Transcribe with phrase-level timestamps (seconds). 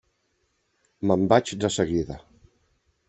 [1.11, 2.19] Me'n vaig de seguida.